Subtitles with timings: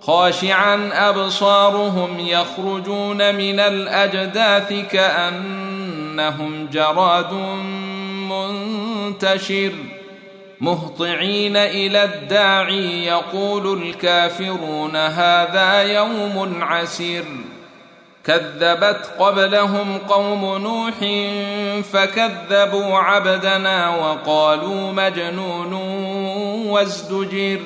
[0.00, 7.32] خاشعا أبصارهم يخرجون من الأجداث كأنهم جراد
[8.30, 9.72] منتشر.
[10.60, 17.24] مهطعين إلى الداعي يقول الكافرون هذا يوم عسير.
[18.24, 20.94] كذبت قبلهم قوم نوح
[21.92, 25.72] فكذبوا عبدنا وقالوا مجنون
[26.66, 27.60] وازدجر.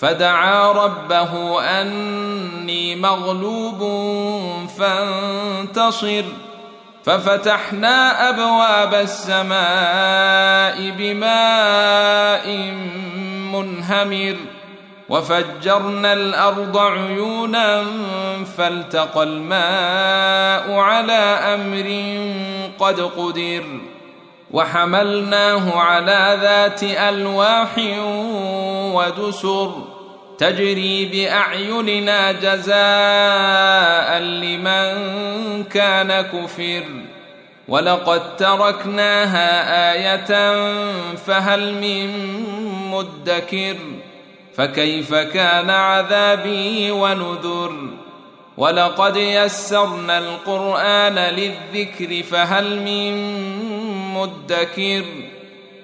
[0.00, 3.78] فدعا ربه أني مغلوب
[4.78, 6.24] فانتصر
[7.04, 12.48] ففتحنا أبواب السماء بماء
[13.52, 14.36] منهمر
[15.08, 17.84] وفجرنا الأرض عيونا
[18.56, 21.22] فالتقى الماء على
[21.54, 21.88] أمر
[22.78, 23.64] قد قدر
[24.50, 27.78] وحملناه على ذات ألواح
[28.90, 29.72] ودسر
[30.38, 36.82] تجري بأعيننا جزاء لمن كان كفر.
[37.68, 40.54] ولقد تركناها آية
[41.14, 42.34] فهل من
[42.90, 43.76] مدكر.
[44.56, 47.74] فكيف كان عذابي ونذر؟
[48.56, 53.14] ولقد يسرنا القرآن للذكر فهل من
[54.14, 55.04] مدكر.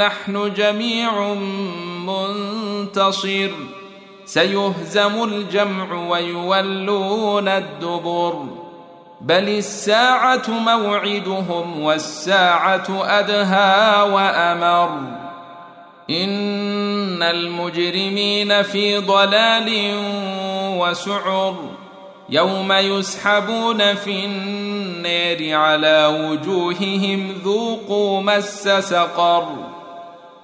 [0.00, 1.34] نحن جميع
[2.06, 3.50] منتصر.
[4.24, 8.44] سيهزم الجمع ويولون الدبر.
[9.20, 14.90] بل الساعة موعدهم والساعة أدهى وأمر.
[16.10, 19.94] إن المجرمين في ضلال
[20.78, 21.56] وسعر.
[22.30, 29.79] يوم يسحبون في النار على وجوههم ذوقوا مس سقر.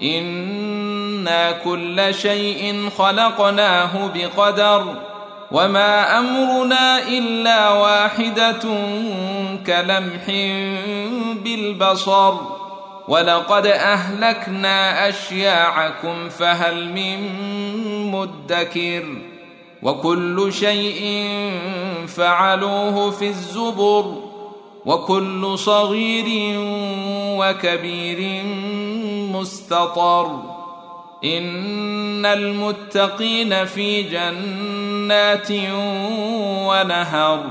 [0.02, 4.84] أنا كل شيء خلقناه بقدر
[5.52, 8.62] وما امرنا الا واحدة
[9.66, 10.26] كلمح
[11.44, 12.34] بالبصر
[13.08, 17.18] ولقد اهلكنا اشياعكم فهل من
[18.10, 19.04] مدكر
[19.82, 21.24] وكل شيء
[22.06, 24.14] فعلوه في الزبر
[24.86, 26.54] وكل صغير
[27.38, 28.42] وكبير
[29.40, 30.42] مستطر
[31.24, 35.50] إن المتقين في جنات
[36.66, 37.44] ونهر.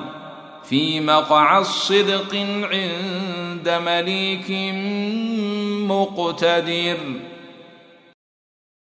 [0.70, 2.36] في مقعد صدق
[2.72, 4.52] عند مليك
[5.92, 6.98] مقتدر.